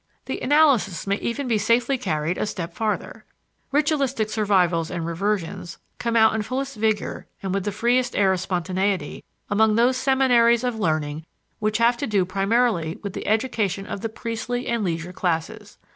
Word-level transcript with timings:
The 0.25 0.41
analysis 0.41 1.05
may 1.05 1.17
even 1.17 1.47
be 1.47 1.59
safely 1.59 1.95
carried 1.95 2.39
a 2.39 2.47
step 2.47 2.73
farther. 2.73 3.23
Ritualistic 3.71 4.31
survivals 4.31 4.89
and 4.89 5.05
reversions 5.05 5.77
come 5.99 6.15
out 6.15 6.33
in 6.33 6.41
fullest 6.41 6.75
vigor 6.75 7.27
and 7.43 7.53
with 7.53 7.65
the 7.65 7.71
freest 7.71 8.15
air 8.15 8.33
of 8.33 8.39
spontaneity 8.39 9.23
among 9.47 9.75
those 9.75 9.97
seminaries 9.97 10.63
of 10.63 10.79
learning 10.79 11.27
which 11.59 11.77
have 11.77 11.97
to 11.97 12.07
do 12.07 12.25
primarily 12.25 12.97
with 13.03 13.13
the 13.13 13.27
education 13.27 13.85
of 13.85 14.01
the 14.01 14.09
priestly 14.09 14.65
and 14.65 14.83
leisure 14.83 15.13
classes. 15.13 15.77